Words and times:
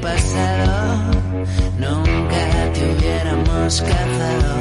pasado, 0.00 1.10
nunca 1.78 2.72
te 2.72 2.80
hubiéramos 2.92 3.82
cazado. 3.82 4.56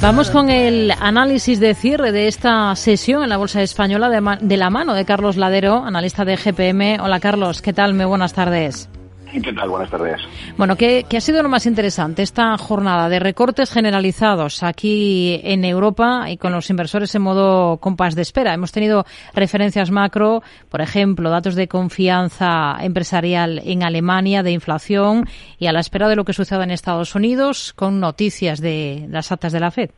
Vamos 0.00 0.30
con 0.30 0.48
el 0.48 0.92
análisis 1.00 1.58
de 1.58 1.74
cierre 1.74 2.12
de 2.12 2.28
esta 2.28 2.74
sesión 2.76 3.24
en 3.24 3.28
la 3.30 3.36
Bolsa 3.36 3.62
Española 3.62 4.08
de, 4.08 4.56
la 4.56 4.70
mano 4.70 4.94
de 4.94 5.04
Carlos 5.04 5.36
Ladero, 5.36 5.84
analista 5.84 6.24
de 6.24 6.36
GPM. 6.36 7.02
Hola 7.02 7.18
Carlos, 7.18 7.60
¿qué 7.60 7.72
tal? 7.72 7.94
Muy 7.94 8.04
buenas 8.04 8.32
tardes. 8.32 8.88
¿Qué? 9.30 9.40
Buenas 9.68 9.90
tardes. 9.90 10.20
Bueno, 10.56 10.76
¿qué, 10.76 11.04
ha 11.14 11.20
sido 11.20 11.42
lo 11.42 11.48
más 11.48 11.66
interesante 11.66 12.22
esta 12.22 12.56
jornada 12.56 13.08
de 13.08 13.18
recortes 13.18 13.70
generalizados 13.70 14.62
aquí 14.62 15.40
en 15.44 15.64
Europa 15.64 16.30
y 16.30 16.36
con 16.36 16.52
los 16.52 16.70
inversores 16.70 17.14
en 17.14 17.22
modo 17.22 17.78
compás 17.78 18.14
de 18.14 18.22
espera? 18.22 18.54
Hemos 18.54 18.72
tenido 18.72 19.04
referencias 19.34 19.90
macro, 19.90 20.42
por 20.68 20.80
ejemplo, 20.80 21.30
datos 21.30 21.54
de 21.54 21.68
confianza 21.68 22.76
empresarial 22.80 23.60
en 23.64 23.82
Alemania, 23.82 24.42
de 24.42 24.52
inflación 24.52 25.28
y 25.58 25.66
a 25.66 25.72
la 25.72 25.80
espera 25.80 26.08
de 26.08 26.16
lo 26.16 26.24
que 26.24 26.32
suceda 26.32 26.64
en 26.64 26.70
Estados 26.70 27.14
Unidos 27.14 27.72
con 27.74 28.00
noticias 28.00 28.60
de 28.60 29.06
las 29.10 29.30
actas 29.32 29.52
de 29.52 29.60
la 29.60 29.70
FED. 29.70 29.90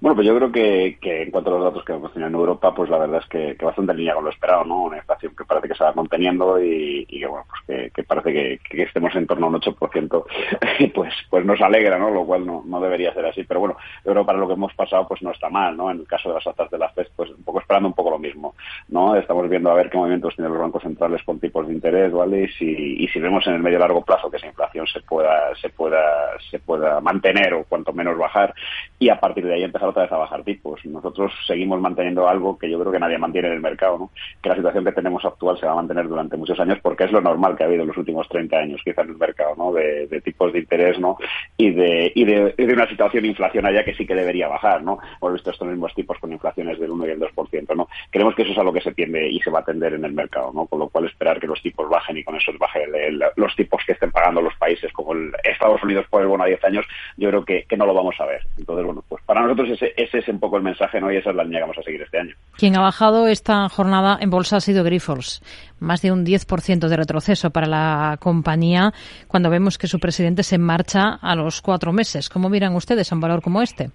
Bueno, 0.00 0.14
pues 0.14 0.28
yo 0.28 0.36
creo 0.36 0.52
que, 0.52 0.96
en 1.02 1.30
cuanto 1.32 1.50
a 1.50 1.54
los 1.54 1.64
datos 1.64 1.84
que 1.84 1.92
hemos 1.92 2.12
tenido 2.12 2.28
en 2.28 2.34
Europa, 2.36 2.72
pues 2.72 2.88
la 2.88 2.98
verdad 2.98 3.20
es 3.20 3.28
que, 3.28 3.56
que, 3.56 3.64
bastante 3.64 3.90
en 3.90 3.98
línea 3.98 4.14
con 4.14 4.24
lo 4.24 4.30
esperado, 4.30 4.64
¿no? 4.64 4.84
Una 4.84 4.98
inflación 4.98 5.34
que 5.34 5.44
parece 5.44 5.66
que 5.66 5.74
se 5.74 5.82
va 5.82 5.92
manteniendo 5.92 6.62
y, 6.62 7.04
y 7.08 7.18
que, 7.18 7.26
bueno, 7.26 7.44
pues 7.48 7.92
que, 7.92 8.04
parece 8.04 8.60
que, 8.62 8.82
estemos 8.84 9.12
en 9.16 9.26
torno 9.26 9.46
a 9.46 9.48
un 9.48 9.56
8%, 9.56 10.24
pues, 10.94 11.14
pues 11.28 11.44
nos 11.44 11.60
alegra, 11.60 11.98
¿no? 11.98 12.10
Lo 12.10 12.24
cual 12.24 12.46
no, 12.46 12.62
no 12.64 12.80
debería 12.80 13.12
ser 13.12 13.26
así. 13.26 13.42
Pero 13.42 13.58
bueno, 13.58 13.76
yo 14.04 14.12
creo 14.12 14.22
que 14.22 14.26
para 14.26 14.38
lo 14.38 14.46
que 14.46 14.54
hemos 14.54 14.72
pasado, 14.74 15.08
pues 15.08 15.20
no 15.20 15.32
está 15.32 15.48
mal, 15.48 15.76
¿no? 15.76 15.90
En 15.90 15.98
el 15.98 16.06
caso 16.06 16.28
de 16.28 16.36
las 16.36 16.46
actas 16.46 16.70
de 16.70 16.78
la 16.78 16.90
FED, 16.90 17.08
pues 17.16 17.30
un 17.30 17.42
poco 17.42 17.58
esperando 17.58 17.88
un 17.88 17.94
poco 17.94 18.10
lo 18.10 18.20
mismo, 18.20 18.54
¿no? 18.86 19.16
Estamos 19.16 19.48
viendo 19.48 19.72
a 19.72 19.74
ver 19.74 19.90
qué 19.90 19.98
movimientos 19.98 20.36
tienen 20.36 20.52
los 20.52 20.62
bancos 20.62 20.84
centrales 20.84 21.24
con 21.24 21.40
tipos 21.40 21.66
de 21.66 21.74
interés, 21.74 22.12
¿vale? 22.12 22.44
Y 22.44 22.48
si, 22.50 23.02
y 23.02 23.08
si 23.08 23.18
vemos 23.18 23.44
en 23.48 23.54
el 23.54 23.62
medio 23.62 23.80
largo 23.80 24.04
plazo 24.04 24.30
que 24.30 24.36
esa 24.36 24.46
inflación 24.46 24.86
se 24.86 25.00
pueda, 25.00 25.52
se 25.56 25.70
pueda, 25.70 26.38
se 26.52 26.60
pueda 26.60 27.00
mantener 27.00 27.52
o 27.54 27.64
cuanto 27.64 27.92
menos 27.92 28.16
bajar 28.16 28.54
y 29.00 29.08
a 29.08 29.18
partir 29.18 29.44
de 29.44 29.54
ahí 29.54 29.64
empezar 29.64 29.87
otra 29.88 30.02
vez 30.02 30.12
a 30.12 30.16
bajar 30.16 30.42
tipos. 30.44 30.84
Nosotros 30.84 31.32
seguimos 31.46 31.80
manteniendo 31.80 32.28
algo 32.28 32.58
que 32.58 32.70
yo 32.70 32.78
creo 32.78 32.92
que 32.92 32.98
nadie 32.98 33.18
mantiene 33.18 33.48
en 33.48 33.54
el 33.54 33.60
mercado, 33.60 33.98
¿no? 33.98 34.10
que 34.42 34.48
la 34.48 34.56
situación 34.56 34.84
que 34.84 34.92
tenemos 34.92 35.24
actual 35.24 35.58
se 35.58 35.66
va 35.66 35.72
a 35.72 35.76
mantener 35.76 36.08
durante 36.08 36.36
muchos 36.36 36.58
años 36.60 36.78
porque 36.82 37.04
es 37.04 37.12
lo 37.12 37.20
normal 37.20 37.56
que 37.56 37.64
ha 37.64 37.66
habido 37.66 37.82
en 37.82 37.88
los 37.88 37.96
últimos 37.96 38.28
30 38.28 38.56
años, 38.56 38.80
quizá 38.84 39.02
en 39.02 39.10
el 39.10 39.16
mercado, 39.16 39.54
¿no? 39.56 39.72
de, 39.72 40.20
tipos 40.24 40.52
de 40.52 40.60
interés 40.60 40.98
¿no? 40.98 41.16
y, 41.56 41.70
de, 41.70 42.12
y, 42.14 42.24
de, 42.24 42.54
una 42.72 42.88
situación 42.88 43.22
de 43.22 43.28
inflación 43.28 43.66
allá 43.66 43.84
que 43.84 43.94
sí 43.94 44.06
que 44.06 44.14
debería 44.14 44.48
bajar. 44.48 44.82
¿no? 44.82 44.98
Hemos 45.20 45.34
visto 45.34 45.50
estos 45.50 45.68
mismos 45.68 45.94
tipos 45.94 46.18
con 46.18 46.32
inflaciones 46.32 46.78
del 46.78 46.90
1 46.90 47.06
y 47.06 47.10
el 47.10 47.20
2%. 47.20 47.76
¿no? 47.76 47.88
Creemos 48.10 48.34
que 48.34 48.42
eso 48.42 48.52
es 48.52 48.58
a 48.58 48.62
lo 48.62 48.72
que 48.72 48.80
se 48.80 48.92
tiende 48.92 49.28
y 49.28 49.40
se 49.40 49.50
va 49.50 49.60
a 49.60 49.64
tender 49.64 49.94
en 49.94 50.04
el 50.04 50.12
mercado, 50.12 50.52
¿no? 50.54 50.66
con 50.66 50.78
lo 50.78 50.88
cual 50.88 51.06
esperar 51.06 51.40
que 51.40 51.46
los 51.46 51.62
tipos 51.62 51.88
bajen 51.88 52.18
y 52.18 52.24
con 52.24 52.36
eso 52.36 52.52
bajen 52.58 52.90
los 53.36 53.54
tipos 53.56 53.82
que 53.86 53.92
estén 53.92 54.10
pagando 54.10 54.40
los 54.40 54.54
países 54.56 54.92
como 54.92 55.12
el 55.12 55.32
Estados 55.44 55.82
Unidos 55.82 56.06
por 56.08 56.22
el 56.22 56.28
bono 56.28 56.44
a 56.44 56.46
10 56.46 56.64
años, 56.64 56.86
yo 57.16 57.28
creo 57.28 57.44
que, 57.44 57.64
que 57.64 57.76
no 57.76 57.86
lo 57.86 57.94
vamos 57.94 58.14
a 58.20 58.26
ver. 58.26 58.42
Entonces, 58.56 58.84
bueno, 58.84 59.02
pues 59.08 59.22
para 59.24 59.42
nosotros 59.42 59.70
ese, 59.78 59.94
ese 59.96 60.18
es 60.18 60.28
un 60.28 60.38
poco 60.38 60.56
el 60.56 60.62
mensaje, 60.62 61.00
¿no? 61.00 61.10
Y 61.12 61.16
esa 61.16 61.30
es 61.30 61.36
la 61.36 61.44
línea 61.44 61.60
que 61.60 61.62
vamos 61.62 61.78
a 61.78 61.82
seguir 61.82 62.02
este 62.02 62.18
año. 62.18 62.34
Quien 62.56 62.76
ha 62.76 62.80
bajado 62.80 63.28
esta 63.28 63.68
jornada 63.68 64.18
en 64.20 64.30
bolsa 64.30 64.56
ha 64.56 64.60
sido 64.60 64.84
Grifols. 64.84 65.42
Más 65.80 66.02
de 66.02 66.12
un 66.12 66.24
10% 66.24 66.88
de 66.88 66.96
retroceso 66.96 67.50
para 67.50 67.66
la 67.66 68.16
compañía 68.20 68.92
cuando 69.28 69.50
vemos 69.50 69.78
que 69.78 69.86
su 69.86 69.98
presidente 69.98 70.42
se 70.42 70.58
marcha 70.58 71.18
a 71.20 71.34
los 71.34 71.62
cuatro 71.62 71.92
meses. 71.92 72.28
¿Cómo 72.28 72.48
miran 72.48 72.74
ustedes 72.74 73.10
a 73.10 73.14
un 73.14 73.20
valor 73.20 73.42
como 73.42 73.62
este? 73.62 73.90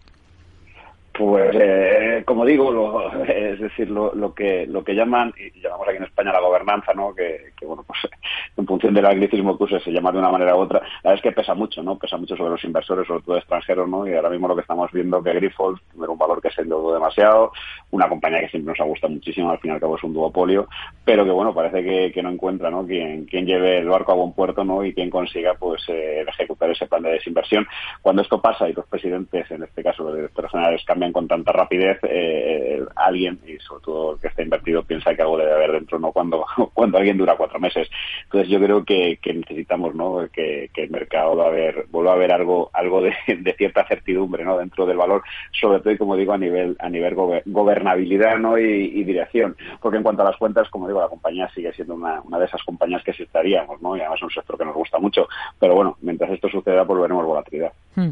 Pues, 1.14 1.56
eh, 1.56 1.93
como 2.26 2.46
digo, 2.46 2.72
lo, 2.72 3.24
es 3.26 3.60
decir, 3.60 3.90
lo, 3.90 4.14
lo, 4.14 4.34
que 4.34 4.66
lo 4.68 4.84
que 4.84 4.96
llaman, 4.96 5.34
y 5.38 5.60
llamamos 5.60 5.88
aquí 5.88 5.98
en 5.98 6.04
España 6.04 6.32
la 6.32 6.40
gobernanza, 6.40 6.94
¿no? 6.94 7.14
Que, 7.14 7.52
que 7.58 7.66
bueno, 7.66 7.84
pues 7.86 8.00
en 8.58 8.66
función 8.66 8.94
del 8.94 9.06
anglicismo 9.06 9.58
que 9.58 9.64
use 9.66 9.80
se 9.80 9.92
llama 9.92 10.12
de 10.12 10.20
una 10.20 10.32
manera 10.32 10.56
u 10.56 10.60
otra, 10.60 10.80
la 10.80 11.12
verdad 11.12 11.16
es 11.16 11.22
que 11.22 11.32
pesa 11.32 11.54
mucho, 11.54 11.84
¿no? 11.84 11.98
Pesa 11.98 12.18
mucho 12.18 12.36
sobre 12.36 12.52
los 12.52 12.64
inversores, 12.64 13.08
sobre 13.08 13.24
todo 13.24 13.38
extranjeros, 13.38 13.88
¿no? 13.90 14.08
Y 14.08 14.14
ahora 14.14 14.30
mismo 14.30 14.48
lo 14.48 14.56
que 14.56 14.62
estamos 14.62 14.92
viendo 14.92 15.24
que 15.24 15.34
Grifols, 15.34 15.82
era 15.98 16.12
un 16.12 16.18
valor 16.18 16.42
que 16.42 16.52
se 16.52 16.62
endeudó 16.62 16.94
demasiado, 16.94 17.52
una 17.92 18.10
compañía 18.10 18.42
que 18.42 18.50
siempre 18.50 18.72
nos 18.72 18.80
ha 18.80 18.86
gustado 18.86 19.14
muchísimo, 19.14 19.52
al 19.52 19.60
fin 19.60 19.72
y 19.72 19.74
al 19.76 19.80
cabo 19.80 19.98
es 19.98 20.04
un 20.04 20.14
duopolio, 20.14 20.68
pero 21.06 21.24
que 21.26 21.32
bueno, 21.32 21.54
parece 21.54 21.84
que, 21.84 22.12
que 22.12 22.24
no 22.24 22.30
encuentra, 22.30 22.70
¿no? 22.70 22.86
Quien, 22.86 23.26
quien 23.26 23.46
lleve 23.46 23.78
el 23.78 23.90
barco 23.90 24.12
a 24.12 24.16
buen 24.16 24.34
puerto, 24.34 24.64
¿no? 24.64 24.84
Y 24.84 24.94
quien 24.94 25.10
consiga, 25.10 25.56
pues, 25.56 25.84
eh, 25.90 26.26
ejecutar 26.28 26.70
ese 26.70 26.88
plan 26.88 27.04
de 27.04 27.12
desinversión. 27.12 27.68
Cuando 28.02 28.22
esto 28.22 28.42
pasa 28.42 28.70
y 28.70 28.74
los 28.74 28.86
presidentes, 28.88 29.50
en 29.52 29.64
este 29.64 29.84
caso 29.84 30.04
los 30.04 30.16
directores 30.16 30.52
generales, 30.52 30.84
cambian 30.86 31.12
con 31.12 31.28
tanta 31.28 31.52
rapidez, 31.52 32.00
eh, 32.16 32.86
alguien, 32.96 33.40
y 33.48 33.58
sobre 33.58 33.84
todo 33.84 34.14
el 34.14 34.20
que 34.20 34.28
está 34.28 34.44
invertido, 34.44 34.84
piensa 34.84 35.16
que 35.16 35.22
algo 35.24 35.38
debe 35.38 35.52
haber 35.52 35.72
dentro, 35.72 35.98
¿no? 35.98 36.12
Cuando, 36.12 36.46
cuando 36.74 36.98
alguien 36.98 37.18
dura 37.18 37.36
cuatro 37.36 37.60
meses. 37.60 37.90
Entonces 38.26 38.50
yo 38.50 38.60
creo 38.60 38.86
que, 38.86 39.20
necesitamos, 39.26 39.96
¿no? 39.96 40.28
Que, 40.32 40.70
el 40.76 40.90
mercado 40.90 41.36
va 41.38 41.46
a 41.46 41.48
haber, 41.48 41.88
vuelva 41.90 42.12
a 42.12 42.16
haber 42.16 42.34
algo, 42.34 42.70
algo 42.74 43.02
de, 43.02 43.14
cierta 43.58 43.88
certidumbre, 43.88 44.44
¿no? 44.44 44.58
Dentro 44.58 44.86
del 44.86 44.98
valor, 44.98 45.24
sobre 45.60 45.80
todo, 45.80 45.94
y 45.94 45.98
como 45.98 46.16
digo, 46.16 46.34
a 46.34 46.38
nivel, 46.38 46.76
a 46.80 46.90
nivel 46.90 47.16
gobernabilidad, 47.46 48.38
¿no? 48.38 48.58
Y, 48.58 49.04
dirección. 49.04 49.56
Porque 49.82 49.98
en 49.98 50.04
cuanto 50.04 50.22
a 50.22 50.26
las 50.26 50.38
cuentas, 50.38 50.70
como 50.70 50.88
digo, 50.88 51.02
la 51.02 51.10
compañía 51.10 51.50
sigue 51.54 51.74
siendo 51.74 51.96
una, 51.96 52.22
una 52.22 52.40
de 52.40 52.46
esas 52.46 52.64
compañías 52.64 53.04
que 53.04 53.12
estaríamos, 53.12 53.82
¿no? 53.82 53.98
Y 53.98 54.00
además 54.00 54.20
es 54.20 54.24
un 54.24 54.30
sector 54.30 54.58
que 54.58 54.66
nos 54.66 54.76
gusta 54.76 55.00
mucho. 55.00 55.28
Pero 55.60 55.76
bueno, 55.76 55.98
mientras 56.02 56.32
esto 56.32 56.48
suceda, 56.50 56.86
pues 56.86 57.02
veremos 57.02 57.26
volatilidad. 57.26 57.74
Hmm. 57.96 58.12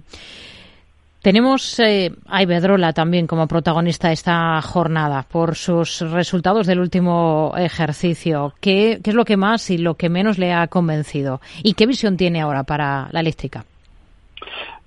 Tenemos 1.22 1.80
eh, 1.80 2.12
a 2.26 2.42
Iberdrola 2.42 2.94
también 2.94 3.28
como 3.28 3.48
protagonista 3.48 4.08
de 4.08 4.16
esta 4.16 4.60
jornada 4.64 5.24
por 5.30 5.56
sus 5.56 6.00
resultados 6.00 6.66
del 6.66 6.80
último 6.80 7.54
ejercicio. 7.56 8.56
¿Qué, 8.60 9.00
¿Qué, 9.04 9.12
es 9.12 9.16
lo 9.16 9.24
que 9.24 9.38
más 9.38 9.70
y 9.70 9.78
lo 9.78 9.96
que 9.96 10.10
menos 10.10 10.40
le 10.40 10.52
ha 10.52 10.66
convencido? 10.68 11.40
¿Y 11.62 11.74
qué 11.76 11.86
visión 11.86 12.18
tiene 12.18 12.42
ahora 12.42 12.64
para 12.64 13.08
la 13.12 13.20
eléctrica? 13.20 13.66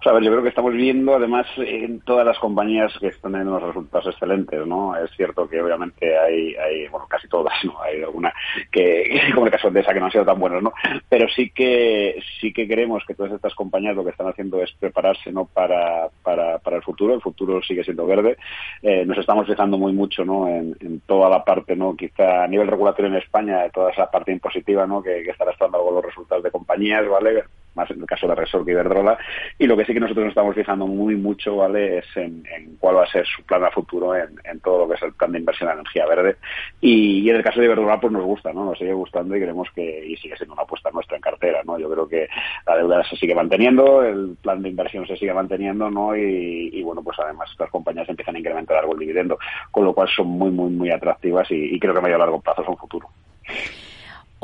A 0.06 0.12
ver, 0.12 0.22
yo 0.22 0.30
creo 0.30 0.42
que 0.42 0.48
estamos 0.48 0.72
viendo, 0.72 1.14
además, 1.14 1.46
en 1.56 2.00
todas 2.00 2.26
las 2.26 2.38
compañías 2.38 2.92
que 2.98 3.08
están 3.08 3.32
teniendo 3.32 3.56
unos 3.56 3.68
resultados 3.68 4.08
excelentes, 4.08 4.66
¿no? 4.66 4.96
Es 4.96 5.10
cierto 5.16 5.48
que 5.48 5.62
obviamente 5.62 6.18
hay, 6.18 6.54
hay 6.56 6.88
bueno, 6.88 7.06
casi 7.08 7.28
todas, 7.28 7.54
¿no? 7.64 7.80
Hay 7.82 8.02
alguna 8.02 8.32
que, 8.70 9.20
como 9.34 9.46
el 9.46 9.52
caso 9.52 9.70
de 9.70 9.80
esa, 9.80 9.92
que 9.92 10.00
no 10.00 10.06
han 10.06 10.12
sido 10.12 10.24
tan 10.24 10.38
buenos, 10.38 10.62
¿no? 10.62 10.72
Pero 11.08 11.28
sí 11.28 11.50
que, 11.50 12.20
sí 12.40 12.52
que 12.52 12.66
creemos 12.66 13.04
que 13.06 13.14
todas 13.14 13.32
estas 13.32 13.54
compañías 13.54 13.96
lo 13.96 14.04
que 14.04 14.10
están 14.10 14.28
haciendo 14.28 14.62
es 14.62 14.72
prepararse, 14.72 15.32
¿no? 15.32 15.46
Para, 15.46 16.08
para, 16.22 16.58
para 16.58 16.76
el 16.76 16.82
futuro. 16.82 17.14
El 17.14 17.22
futuro 17.22 17.62
sigue 17.62 17.84
siendo 17.84 18.06
verde. 18.06 18.36
Eh, 18.82 19.04
nos 19.06 19.18
estamos 19.18 19.46
fijando 19.46 19.78
muy 19.78 19.92
mucho, 19.92 20.24
¿no? 20.24 20.48
En, 20.48 20.76
en, 20.80 21.00
toda 21.00 21.28
la 21.28 21.44
parte, 21.44 21.76
¿no? 21.76 21.96
Quizá 21.96 22.44
a 22.44 22.48
nivel 22.48 22.68
regulatorio 22.68 23.10
en 23.10 23.18
España, 23.18 23.68
toda 23.70 23.90
esa 23.90 24.10
parte 24.10 24.32
impositiva, 24.32 24.86
¿no? 24.86 25.02
Que, 25.02 25.22
que 25.22 25.30
estará 25.30 25.52
estando 25.52 25.78
algo 25.78 25.92
los 25.92 26.04
resultados 26.04 26.42
de 26.42 26.50
compañías, 26.50 27.08
¿vale? 27.08 27.44
Más 27.74 27.90
en 27.90 28.00
el 28.00 28.06
caso 28.06 28.26
de 28.26 28.34
Resort 28.34 28.64
que 28.64 28.72
Iberdrola. 28.72 29.18
Y 29.58 29.66
lo 29.66 29.76
que 29.76 29.84
sí 29.84 29.94
que 29.94 30.00
nosotros 30.00 30.24
nos 30.24 30.32
estamos 30.32 30.54
fijando 30.54 30.86
muy 30.86 31.16
mucho, 31.16 31.56
¿vale? 31.56 31.98
Es 31.98 32.16
en, 32.16 32.44
cuál 32.78 32.96
va 32.96 33.04
a 33.04 33.10
ser 33.10 33.26
su 33.26 33.42
plan 33.44 33.64
a 33.64 33.70
futuro 33.70 34.14
en, 34.16 34.60
todo 34.60 34.80
lo 34.80 34.88
que 34.88 34.94
es 34.94 35.02
el 35.02 35.12
plan 35.12 35.32
de 35.32 35.38
inversión 35.38 35.70
en 35.70 35.78
energía 35.78 36.06
verde. 36.06 36.36
Y, 36.80 37.28
en 37.28 37.36
el 37.36 37.42
caso 37.42 37.60
de 37.60 37.66
Iberdrola, 37.66 38.00
pues 38.00 38.12
nos 38.12 38.24
gusta, 38.24 38.52
¿no? 38.52 38.64
Nos 38.64 38.78
sigue 38.78 38.92
gustando 38.92 39.36
y 39.36 39.40
creemos 39.40 39.68
que, 39.74 40.06
y 40.06 40.16
sigue 40.16 40.36
siendo 40.36 40.54
una 40.54 40.62
apuesta 40.62 40.90
nuestra 40.90 41.16
en 41.16 41.22
cartera, 41.22 41.62
¿no? 41.64 41.78
Yo 41.78 41.90
creo 41.90 42.08
que 42.08 42.28
la 42.66 42.76
deuda 42.76 43.04
se 43.04 43.16
sigue 43.16 43.34
manteniendo, 43.34 44.02
el 44.02 44.36
plan 44.40 44.62
de 44.62 44.68
inversión 44.68 45.06
se 45.06 45.16
sigue 45.16 45.34
manteniendo, 45.34 45.90
¿no? 45.90 46.16
Y, 46.16 46.82
bueno, 46.82 47.02
pues 47.02 47.18
además 47.18 47.50
estas 47.50 47.70
compañías 47.70 48.08
empiezan 48.08 48.36
a 48.36 48.38
incrementar 48.38 48.78
algo 48.78 48.94
el 48.94 49.00
dividendo, 49.00 49.38
con 49.70 49.84
lo 49.84 49.94
cual 49.94 50.08
son 50.08 50.28
muy, 50.28 50.50
muy, 50.50 50.70
muy 50.70 50.90
atractivas 50.90 51.50
y, 51.50 51.74
y 51.74 51.80
creo 51.80 51.92
que 51.92 51.98
a 51.98 52.02
medio 52.02 52.16
y 52.16 52.20
largo 52.20 52.40
plazo 52.40 52.64
son 52.64 52.76
futuro. 52.76 53.08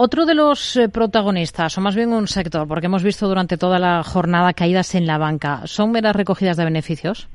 Otro 0.03 0.25
de 0.25 0.35
los 0.35 0.77
eh, 0.77 0.89
protagonistas, 0.89 1.77
o 1.77 1.83
más 1.83 1.95
bien 1.95 2.15
un 2.15 2.27
sector, 2.27 2.67
porque 2.67 2.87
hemos 2.87 3.03
visto 3.03 3.29
durante 3.29 3.59
toda 3.59 3.79
la 3.79 4.03
jornada 4.03 4.55
caídas 4.55 4.95
en 4.95 5.07
la 5.07 5.19
banca, 5.19 5.61
¿son 5.67 5.93
meras 5.93 6.17
recogidas 6.17 6.57
de 6.57 6.65
beneficios? 6.65 7.29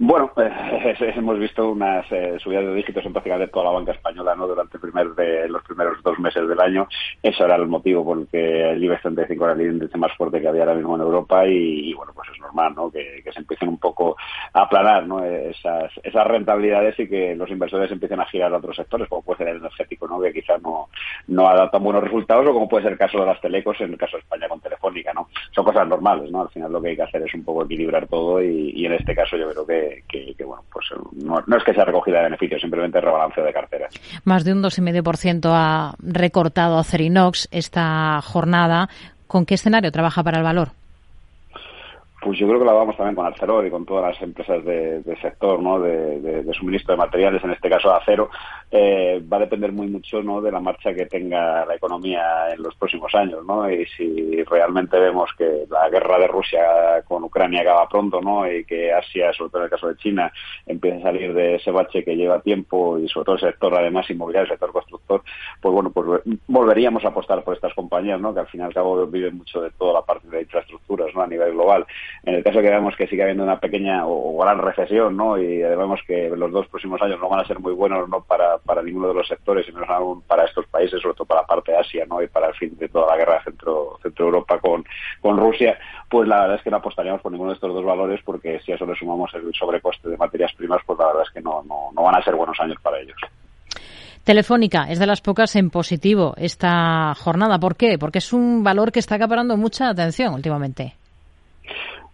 Bueno, 0.00 0.30
eh, 0.36 0.94
hemos 1.16 1.40
visto 1.40 1.72
unas 1.72 2.06
eh, 2.12 2.36
subidas 2.38 2.64
de 2.66 2.74
dígitos 2.74 3.04
en 3.04 3.12
prácticamente 3.12 3.50
toda 3.52 3.64
la 3.64 3.72
banca 3.72 3.90
española 3.90 4.36
¿no? 4.36 4.46
durante 4.46 4.76
el 4.76 4.80
primer 4.80 5.08
de, 5.08 5.48
los 5.48 5.60
primeros 5.64 6.00
dos 6.04 6.16
meses 6.20 6.48
del 6.48 6.60
año. 6.60 6.86
Eso 7.20 7.44
era 7.44 7.56
el 7.56 7.66
motivo 7.66 8.04
por 8.04 8.18
el 8.18 8.28
que 8.28 8.70
el 8.70 8.84
IBEX 8.84 9.02
35 9.02 9.44
era 9.44 9.54
el 9.54 9.72
índice 9.72 9.98
más 9.98 10.16
fuerte 10.16 10.40
que 10.40 10.46
había 10.46 10.62
ahora 10.62 10.76
mismo 10.76 10.94
en 10.94 11.00
Europa 11.00 11.44
y, 11.48 11.92
bueno, 11.94 12.12
pues 12.14 12.28
es 12.32 12.38
normal 12.38 12.74
¿no? 12.76 12.92
que, 12.92 13.24
se 13.28 13.40
empiecen 13.40 13.68
un 13.70 13.78
poco 13.78 14.16
a 14.52 14.62
aplanar 14.62 15.04
¿no? 15.04 15.24
esas, 15.24 15.92
rentabilidades 16.04 16.98
y 17.00 17.08
que 17.08 17.34
los 17.34 17.50
inversores 17.50 17.90
empiecen 17.90 18.20
a 18.20 18.26
girar 18.26 18.54
a 18.54 18.58
otros 18.58 18.76
sectores, 18.76 19.08
como 19.08 19.22
puede 19.22 19.38
ser 19.38 19.48
el 19.48 19.56
energético, 19.56 20.06
¿no? 20.06 20.20
que 20.20 20.32
quizás 20.32 20.62
no, 20.62 20.88
no 21.26 21.48
ha 21.48 21.54
dado 21.54 21.70
tan 21.70 21.82
buenos 21.82 22.04
resultados 22.04 22.46
o 22.46 22.52
como 22.52 22.68
puede 22.68 22.84
ser 22.84 22.92
el 22.92 22.98
caso 22.98 23.18
de 23.18 23.26
las 23.26 23.40
telecos 23.40 23.80
en 23.80 23.90
el 23.90 23.98
caso 23.98 24.16
de 24.16 24.20
España 24.20 24.48
con 24.48 24.60
Telefónica. 24.60 25.12
¿no? 25.12 25.28
Son 25.50 25.64
cosas 25.64 25.88
normales, 25.88 26.30
¿no? 26.30 26.42
al 26.42 26.50
final 26.50 26.70
lo 26.70 26.80
que 26.80 26.90
hay 26.90 26.96
que 26.96 27.02
hacer 27.02 27.22
es 27.22 27.34
un 27.34 27.42
poco 27.42 27.64
equilibrar 27.64 28.06
todo 28.06 28.40
y 28.40 28.86
en 28.86 28.92
este 28.92 29.12
caso 29.12 29.36
yo 29.36 29.50
creo 29.50 29.66
que 29.66 29.87
que, 30.08 30.34
bueno, 30.44 30.64
pues 30.72 30.86
no, 31.12 31.56
es 31.56 31.64
que 31.64 31.74
sea 31.74 31.84
recogida 31.84 32.18
de 32.18 32.24
beneficios, 32.24 32.60
simplemente 32.60 33.00
rebalanceo 33.00 33.44
de 33.44 33.52
carteras. 33.52 33.94
Más 34.24 34.44
de 34.44 34.52
un 34.52 34.62
2,5% 34.62 35.50
ha 35.52 35.94
recortado 35.98 36.78
Acerinox 36.78 37.48
esta 37.50 38.20
jornada. 38.22 38.88
¿Con 39.26 39.44
qué 39.44 39.54
escenario 39.54 39.92
trabaja 39.92 40.22
para 40.22 40.38
el 40.38 40.44
valor? 40.44 40.70
Pues 42.20 42.36
yo 42.36 42.48
creo 42.48 42.58
que 42.58 42.64
la 42.64 42.72
vamos 42.72 42.96
también 42.96 43.14
con 43.14 43.26
Arcelor 43.26 43.66
y 43.66 43.70
con 43.70 43.86
todas 43.86 44.12
las 44.12 44.22
empresas 44.22 44.64
del 44.64 45.04
de 45.04 45.16
sector, 45.20 45.62
¿no? 45.62 45.78
De, 45.78 46.44
suministro 46.52 46.94
de 46.94 46.98
materiales, 46.98 47.44
en 47.44 47.52
este 47.52 47.70
caso 47.70 47.94
acero. 47.94 48.28
Eh, 48.70 49.22
va 49.32 49.36
a 49.36 49.40
depender 49.40 49.70
muy 49.70 49.86
mucho, 49.86 50.20
¿no? 50.22 50.40
De 50.40 50.50
la 50.50 50.58
marcha 50.58 50.92
que 50.92 51.06
tenga 51.06 51.64
la 51.64 51.76
economía 51.76 52.52
en 52.52 52.62
los 52.62 52.74
próximos 52.74 53.14
años, 53.14 53.44
¿no? 53.46 53.70
Y 53.70 53.86
si 53.86 54.42
realmente 54.44 54.98
vemos 54.98 55.30
que 55.38 55.64
la 55.70 55.88
guerra 55.88 56.18
de 56.18 56.26
Rusia 56.26 56.60
con 57.06 57.22
Ucrania 57.22 57.62
acaba 57.62 57.88
pronto, 57.88 58.20
¿no? 58.20 58.50
Y 58.50 58.64
que 58.64 58.92
Asia, 58.92 59.32
sobre 59.32 59.50
todo 59.50 59.62
en 59.62 59.64
el 59.66 59.70
caso 59.70 59.88
de 59.88 59.96
China, 59.96 60.32
empieza 60.66 60.98
a 60.98 61.02
salir 61.02 61.32
de 61.32 61.54
ese 61.54 61.70
bache 61.70 62.02
que 62.02 62.16
lleva 62.16 62.40
tiempo 62.40 62.98
y 62.98 63.08
sobre 63.08 63.26
todo 63.26 63.34
el 63.36 63.42
sector, 63.42 63.74
además 63.76 64.10
inmobiliario, 64.10 64.46
el 64.46 64.58
sector 64.58 64.72
constructor, 64.72 65.22
pues 65.60 65.72
bueno, 65.72 65.90
pues 65.92 66.22
volveríamos 66.48 67.04
a 67.04 67.08
apostar 67.08 67.44
por 67.44 67.54
estas 67.54 67.74
compañías, 67.74 68.20
¿no? 68.20 68.34
Que 68.34 68.40
al 68.40 68.48
fin 68.48 68.60
y 68.60 68.64
al 68.64 68.74
cabo 68.74 69.06
viven 69.06 69.36
mucho 69.36 69.60
de 69.60 69.70
toda 69.70 69.92
la 69.92 70.02
parte 70.02 70.28
de 70.28 70.42
infraestructuras, 70.42 71.07
¿no? 71.07 71.07
A 71.22 71.26
nivel 71.26 71.52
global. 71.52 71.86
En 72.24 72.34
el 72.34 72.44
caso 72.44 72.60
que 72.60 72.68
veamos 72.68 72.96
que 72.96 73.06
sigue 73.06 73.22
habiendo 73.22 73.44
una 73.44 73.58
pequeña 73.58 74.06
o, 74.06 74.38
gran 74.38 74.58
recesión, 74.58 75.16
¿no? 75.16 75.38
Y 75.38 75.58
vemos 75.62 76.00
que 76.06 76.30
los 76.30 76.50
dos 76.50 76.66
próximos 76.68 77.00
años 77.02 77.20
no 77.20 77.28
van 77.28 77.40
a 77.40 77.46
ser 77.46 77.58
muy 77.58 77.72
buenos, 77.72 78.08
no 78.08 78.22
para, 78.22 78.58
ninguno 78.82 79.08
de 79.08 79.14
los 79.14 79.28
sectores, 79.28 79.66
sino 79.66 79.84
aún 79.84 80.22
para 80.22 80.44
estos 80.44 80.66
países, 80.66 81.00
sobre 81.00 81.14
todo 81.14 81.26
para 81.26 81.40
la 81.42 81.46
parte 81.46 81.72
de 81.72 81.78
Asia, 81.78 82.04
¿no? 82.08 82.22
Y 82.22 82.28
para 82.28 82.48
el 82.48 82.54
fin 82.54 82.76
de 82.78 82.88
toda 82.88 83.08
la 83.08 83.16
guerra 83.16 83.42
centro, 83.42 83.98
centro 84.02 84.26
Europa 84.26 84.58
con, 84.58 84.84
con 85.20 85.36
Rusia, 85.36 85.78
pues 86.08 86.28
la 86.28 86.42
verdad 86.42 86.56
es 86.56 86.62
que 86.62 86.70
no 86.70 86.76
apostaríamos 86.76 87.20
por 87.20 87.32
ninguno 87.32 87.50
de 87.50 87.56
estos 87.56 87.72
dos 87.72 87.84
valores, 87.84 88.20
porque 88.24 88.60
si 88.60 88.72
a 88.72 88.76
eso 88.76 88.86
le 88.86 88.94
sumamos 88.94 89.32
el 89.34 89.52
sobrecoste 89.54 90.08
de 90.08 90.16
materias 90.16 90.52
primas, 90.54 90.80
pues 90.86 90.98
la 90.98 91.06
verdad 91.06 91.22
es 91.26 91.30
que 91.32 91.40
no, 91.40 91.62
no, 91.64 91.90
no 91.94 92.02
van 92.02 92.16
a 92.16 92.22
ser 92.22 92.34
buenos 92.34 92.58
años 92.60 92.78
para 92.82 93.00
ellos. 93.00 93.18
Telefónica 94.28 94.84
es 94.90 94.98
de 94.98 95.06
las 95.06 95.22
pocas 95.22 95.56
en 95.56 95.70
positivo 95.70 96.34
esta 96.36 97.14
jornada. 97.14 97.58
¿Por 97.58 97.76
qué? 97.76 97.96
Porque 97.98 98.18
es 98.18 98.34
un 98.34 98.62
valor 98.62 98.92
que 98.92 98.98
está 98.98 99.14
acaparando 99.14 99.56
mucha 99.56 99.88
atención 99.88 100.34
últimamente. 100.34 100.97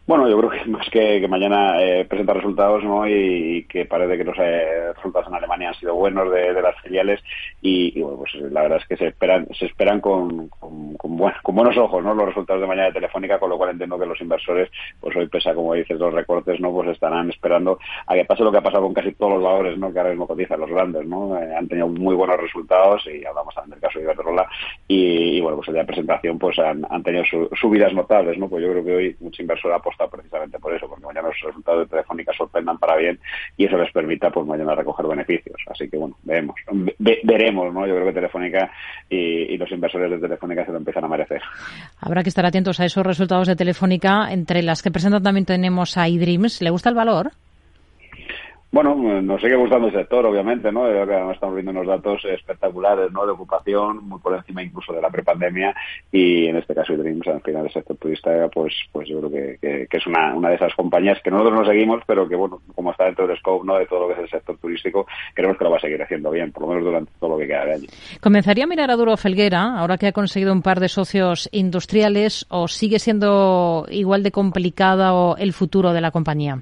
Bueno, 0.07 0.29
yo 0.29 0.37
creo 0.37 0.51
que 0.51 0.71
más 0.71 0.87
que, 0.91 1.27
mañana 1.29 1.83
eh, 1.83 2.05
presenta 2.05 2.35
resultados, 2.35 2.85
¿no? 2.85 3.09
Y, 3.09 3.65
que 3.71 3.87
parece 3.87 4.19
que 4.19 4.25
los 4.25 4.37
eh, 4.39 4.93
resultados 4.95 5.29
en 5.29 5.35
Alemania 5.35 5.71
han 5.71 5.75
sido 5.77 5.95
buenos 5.95 6.31
de, 6.31 6.53
las 6.61 6.79
filiales 6.83 7.23
y, 7.63 7.99
bueno, 8.03 8.19
pues 8.19 8.35
la 8.53 8.63
verdad 8.63 8.81
es 8.83 8.87
que 8.87 8.99
se 8.99 9.07
esperan 9.07 9.47
se 9.59 9.65
esperan 9.65 10.03
con, 10.03 10.49
con, 10.49 10.95
con, 10.99 11.17
buenos 11.55 11.77
ojos, 11.79 12.05
¿no? 12.05 12.13
Los 12.13 12.27
resultados 12.27 12.61
de 12.61 12.69
mañana 12.69 12.89
de 12.89 12.93
Telefónica, 12.93 13.39
con 13.39 13.49
lo 13.49 13.57
cual 13.57 13.71
entiendo 13.71 13.99
que 13.99 14.05
los 14.05 14.21
inversores, 14.21 14.71
pues 15.01 15.17
hoy 15.17 15.27
pese 15.29 15.49
a, 15.49 15.55
como 15.55 15.73
dices, 15.73 15.99
los 15.99 16.13
recortes, 16.13 16.61
¿no? 16.61 16.71
Pues 16.71 16.91
estarán 16.91 17.31
esperando 17.31 17.79
a 18.07 18.15
que 18.15 18.27
pase 18.27 18.45
lo 18.45 18.53
que 18.53 18.59
ha 18.59 18.63
pasado 18.63 18.83
con 18.83 18.93
casi 18.93 19.13
todos 19.13 19.33
los 19.33 19.43
valores, 19.43 19.79
¿no? 19.79 19.91
Que 19.91 20.01
ahora 20.01 20.11
mismo 20.11 20.27
cotizan 20.27 20.61
los 20.61 20.71
grandes, 20.71 21.07
¿no? 21.07 21.39
Eh, 21.39 21.57
han 21.57 21.67
tenido 21.67 21.89
muy 21.89 22.15
buenos 22.15 22.39
resultados 22.39 23.07
y 23.07 23.25
hablamos 23.25 23.55
también 23.55 23.81
del 23.81 23.81
caso 23.81 23.99
de 23.99 24.05
Iberdrola 24.05 24.47
y, 24.87 25.41
bueno, 25.41 25.57
pues 25.57 25.69
el 25.69 25.75
día 25.75 25.83
de 25.83 25.87
presentación 25.87 26.39
pues 26.39 26.59
han, 26.59 27.03
tenido 27.03 27.25
subidas 27.59 27.95
notables, 27.95 28.37
¿no? 28.39 28.51
Pues 28.51 28.63
yo 28.63 28.71
creo 28.71 28.85
que 28.85 28.95
hoy 28.95 29.17
mucho 29.21 29.41
inversor 29.41 29.73
ha 29.73 29.79
precisamente 30.11 30.59
por 30.59 30.75
eso, 30.75 30.89
porque 30.89 31.05
mañana 31.05 31.29
los 31.29 31.41
resultados 31.41 31.81
de 31.81 31.91
Telefónica 31.91 32.33
sorprendan 32.37 32.79
para 32.79 32.97
bien 32.97 33.19
y 33.57 33.67
eso 33.67 33.77
les 33.77 33.93
permita 33.93 34.31
pues 34.31 34.47
mañana 34.47 34.75
recoger 34.75 35.07
beneficios. 35.07 35.57
Así 35.67 35.89
que 35.89 35.97
bueno, 35.97 36.17
veremos, 36.23 36.57
veremos, 36.99 37.73
¿no? 37.73 37.87
Yo 37.87 37.95
creo 37.95 38.07
que 38.07 38.13
Telefónica 38.13 38.71
y, 39.09 39.57
los 39.57 39.71
inversores 39.71 40.11
de 40.11 40.19
Telefónica 40.19 40.65
se 40.65 40.73
lo 40.73 40.79
empiezan 40.79 41.05
a 41.05 41.09
merecer. 41.09 41.41
Habrá 42.01 42.23
que 42.23 42.29
estar 42.29 42.45
atentos 42.45 42.81
a 42.81 42.85
esos 42.85 43.07
resultados 43.07 43.47
de 43.47 43.57
Telefónica. 43.57 44.33
Entre 44.33 44.63
las 44.63 44.83
que 44.83 44.91
presentan 44.91 45.23
también 45.23 45.47
tenemos 45.47 45.97
a 45.97 46.09
iDreams. 46.09 46.61
¿Le 46.61 46.71
gusta 46.71 46.89
el 46.89 46.95
valor? 46.95 47.31
Bueno, 48.75 49.23
nos 49.23 49.41
sigue 49.41 49.55
gustando 49.55 49.87
el 49.87 49.93
sector, 49.93 50.27
obviamente, 50.27 50.73
¿no? 50.73 50.89
estamos 51.31 51.55
viendo 51.55 51.71
unos 51.71 51.87
datos 51.87 52.25
espectaculares, 52.25 53.13
¿no? 53.13 53.25
De 53.25 53.31
ocupación, 53.31 54.09
muy 54.09 54.19
por 54.19 54.35
encima 54.35 54.65
incluso 54.65 54.93
de 54.93 55.01
la 55.01 55.11
prepandemia 55.11 55.73
y 56.11 56.47
en 56.49 56.57
este 56.57 56.75
caso 56.75 56.97
Dreams, 56.97 57.25
al 57.29 57.41
final 57.41 57.67
el 57.67 57.73
sector 57.73 57.97
turista, 57.97 58.33
pues, 58.53 58.75
pues 58.91 59.09
yo 59.09 59.21
creo 59.21 59.59
que, 59.61 59.87
es 59.89 60.07
una, 60.09 60.35
una 60.35 60.49
de 60.49 60.57
esas 60.57 60.75
compañías 60.75 61.21
que 61.23 61.31
nosotros 61.31 61.55
no 61.57 61.65
seguimos, 61.65 62.03
pero 62.05 62.29
que, 62.29 62.35
bueno, 62.35 62.63
como 62.75 62.91
está 62.91 63.05
dentro 63.05 63.29
del 63.29 63.39
scope, 63.39 63.65
¿no? 63.65 63.77
De 63.77 63.87
todo 63.87 64.01
lo 64.01 64.09
que 64.09 64.15
es 64.15 64.25
el 64.25 64.31
sector 64.31 64.59
turístico, 64.59 65.07
creemos 65.35 65.57
que 65.57 65.63
lo 65.63 65.71
va 65.71 65.77
a 65.77 65.81
seguir 65.81 66.03
haciendo 66.03 66.33
bien, 66.33 66.51
por 66.51 66.63
lo 66.65 66.71
menos 66.71 66.85
durante 66.85 67.13
todo 67.21 67.31
lo 67.31 67.39
que 67.39 67.47
queda 67.47 67.67
de 67.67 67.75
año. 67.75 67.87
¿Comenzaría 68.21 68.65
a 68.65 68.67
mirar 68.67 68.91
a 68.91 68.97
Duro 68.97 69.17
Felguera, 69.17 69.79
ahora 69.79 69.99
que 69.99 70.09
ha 70.09 70.13
conseguido 70.13 70.53
un 70.53 70.63
par 70.63 70.81
de 70.81 70.89
socios 70.89 71.49
industriales, 71.53 72.45
o 72.49 72.67
sigue 72.67 72.99
siendo 72.99 73.87
igual 73.89 74.25
de 74.25 74.33
complicada 74.33 75.13
el 75.39 75.53
futuro 75.53 75.93
de 75.93 76.01
la 76.01 76.11
compañía? 76.11 76.59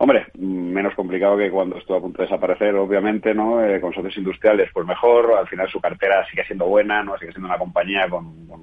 Hombre, 0.00 0.26
menos 0.38 0.94
complicado 0.94 1.36
que 1.36 1.50
cuando 1.50 1.76
estuvo 1.76 1.96
a 1.96 2.00
punto 2.00 2.22
de 2.22 2.28
desaparecer, 2.28 2.72
obviamente, 2.76 3.34
¿no? 3.34 3.64
Eh, 3.64 3.80
con 3.80 3.92
socios 3.92 4.16
industriales, 4.16 4.70
pues 4.72 4.86
mejor. 4.86 5.34
Al 5.36 5.48
final 5.48 5.68
su 5.68 5.80
cartera 5.80 6.24
sigue 6.30 6.44
siendo 6.44 6.66
buena, 6.66 7.02
¿no? 7.02 7.18
Sigue 7.18 7.32
siendo 7.32 7.48
una 7.48 7.58
compañía 7.58 8.08
con, 8.08 8.46
con, 8.46 8.62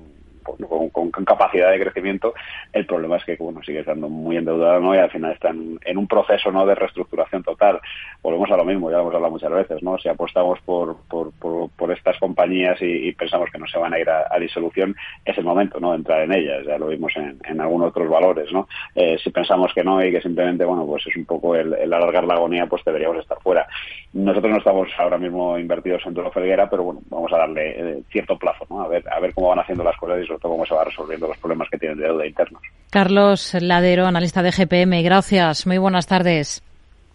capacidad 1.26 1.72
de 1.72 1.80
crecimiento. 1.80 2.34
El 2.72 2.86
problema 2.86 3.18
es 3.18 3.26
que, 3.26 3.36
bueno, 3.36 3.62
sigue 3.64 3.80
estando 3.80 4.08
muy 4.08 4.38
endeudada, 4.38 4.80
¿no? 4.80 4.96
Y 4.96 4.98
al 4.98 5.12
final 5.12 5.34
están 5.34 5.80
en 5.84 5.98
un 5.98 6.08
proceso, 6.08 6.52
¿no? 6.52 6.66
De 6.66 6.76
reestructuración 6.76 7.44
total. 7.44 7.80
Volvemos 8.22 8.50
a 8.52 8.58
lo 8.58 8.66
mismo, 8.66 8.90
ya 8.90 8.98
lo 8.98 9.04
hemos 9.04 9.16
hablado 9.16 9.32
muchas 9.32 9.52
veces, 9.52 9.84
¿no? 9.84 9.98
Si 9.98 10.08
apostamos 10.08 10.60
por, 10.62 10.98
por, 11.08 11.32
por, 11.34 11.92
estas 11.92 12.18
compañías 12.20 12.78
y, 12.82 13.12
pensamos 13.14 13.50
que 13.52 13.58
no 13.58 13.68
se 13.68 13.78
van 13.78 13.94
a 13.94 14.00
ir 14.00 14.10
a, 14.10 14.38
disolución, 14.40 14.96
es 15.24 15.38
el 15.38 15.44
momento, 15.44 15.80
¿no? 15.80 15.92
De 15.92 15.98
entrar 15.98 16.22
en 16.22 16.34
ellas. 16.34 16.66
Ya 16.66 16.78
lo 16.78 16.88
vimos 16.88 17.14
en, 17.16 17.62
algunos 17.62 17.90
otros 17.90 18.10
valores, 18.10 18.52
¿no? 18.52 18.68
Eh, 18.96 19.18
si 19.24 19.30
pensamos 19.30 19.74
que 19.74 19.84
no 19.84 20.04
y 20.04 20.12
que 20.12 20.22
simplemente, 20.22 20.66
bueno, 20.66 20.86
pues 20.86 21.06
es 21.08 21.16
un 21.16 21.26
poco 21.26 21.56
el, 21.56 21.74
alargar 21.74 22.26
la 22.26 22.36
agonía, 22.36 22.68
pues 22.68 22.84
deberíamos 22.84 23.18
estar 23.18 23.40
fuera. 23.40 23.68
Nosotros 24.14 24.52
no 24.52 24.58
estamos 24.58 24.90
ahora 24.98 25.18
mismo 25.18 25.58
invertidos 25.58 26.06
en 26.06 26.14
Toro 26.14 26.32
Felguera, 26.32 26.70
pero 26.70 26.84
bueno, 26.84 27.02
vamos 27.10 27.32
a 27.34 27.38
darle 27.38 27.70
eh, 27.78 28.02
cierto 28.12 28.38
plazo, 28.38 28.66
¿no? 28.70 28.82
A 28.82 28.88
ver, 28.88 29.04
a 29.10 29.20
ver 29.20 29.34
cómo 29.34 29.50
van 29.50 29.60
haciendo 29.60 29.84
las 29.84 29.98
cosas 29.98 30.22
y 30.22 30.26
cómo 30.42 30.66
se 30.66 30.74
va 30.74 30.84
resolviendo 30.84 31.28
los 31.28 31.38
problemas 31.38 31.70
que 31.70 31.78
tienen 31.78 31.98
de 31.98 32.06
deuda 32.06 32.26
internos. 32.26 32.62
Carlos 32.90 33.56
Ladero, 33.60 34.06
analista 34.06 34.42
de 34.42 34.52
GPM, 34.52 35.02
gracias. 35.04 35.68
Muy 35.68 35.78
buenas 35.78 36.08
tardes. 36.08 36.64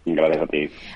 Gracias 0.05 0.43
a 0.43 0.47
ti. 0.47 0.69